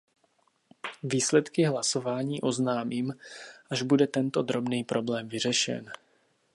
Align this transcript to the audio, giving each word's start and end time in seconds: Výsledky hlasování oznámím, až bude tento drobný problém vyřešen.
Výsledky 1.03 1.65
hlasování 1.65 2.41
oznámím, 2.41 3.13
až 3.69 3.81
bude 3.81 4.07
tento 4.07 4.41
drobný 4.41 4.83
problém 4.83 5.29
vyřešen. 5.29 5.91